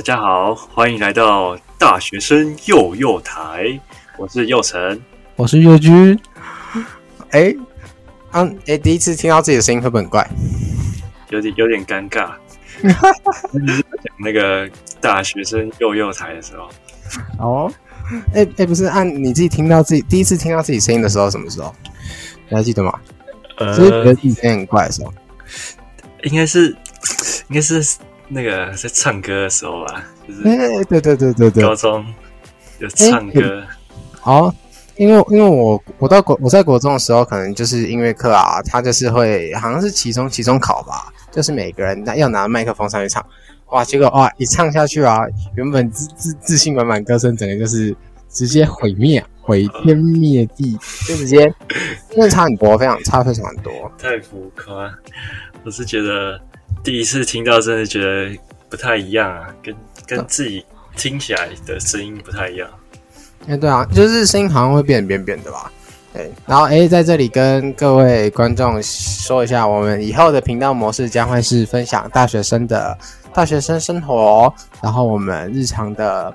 [0.00, 3.78] 大家好，欢迎来到大学生幼幼台，
[4.16, 4.98] 我是幼成。
[5.36, 6.18] 我是幼君。
[7.32, 7.54] 哎，
[8.30, 10.26] 啊，哎，第一次听到自己的声音会不会很怪？
[11.28, 12.30] 有点有点尴尬。
[12.82, 14.66] 讲那个
[15.02, 16.70] 大学生幼幼台的时候，
[17.38, 17.70] 哦，
[18.32, 21.74] 哎哎，不是按你自己听到自己第一次听到自己声音的时候，什么时候？
[22.48, 22.98] 你还记得吗？
[23.58, 25.12] 呃，就是觉得自己声音很怪的时候。
[26.22, 26.68] 应该是
[27.48, 27.82] 应该是
[28.32, 31.62] 那个在唱歌的时候吧，就是哎，对对对对对。
[31.64, 32.06] 高中
[32.78, 33.62] 有唱歌。
[34.22, 34.54] 哦，
[34.96, 43.24] 因为因为我我到国我在国中的时候，可能就是音乐课啊，他就是会好像是期中期中考吧，就是每个人拿要拿麦克风上去唱，
[43.70, 45.20] 哇，结果哇一唱下去啊，
[45.56, 47.96] 原本自自自信满满歌声，整个就是
[48.28, 50.78] 直接毁灭，毁天灭地，
[51.08, 51.52] 就直接
[52.10, 53.72] 真的差很多，非常差非常多。
[53.98, 54.92] 太浮夸，
[55.64, 56.40] 我是觉得
[56.82, 58.34] 第一次听到，真的觉得
[58.68, 59.74] 不太一样啊，跟
[60.06, 60.64] 跟自己
[60.96, 62.68] 听起来的声音不太一样。
[63.46, 65.70] 哎，对啊，就是声音好像会变变变的吧？
[66.12, 72.96] 对，然后哎，在这里跟各位观众说一下，我们以后的频道模式将会是分享大学生的
[73.34, 76.34] 大学生生活，然后我们日常的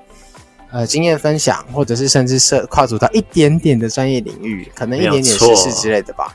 [0.70, 6.34] 呃经验分享，或者是甚至涉跨足到一点点的专业领域，可能一点点知识之类的吧。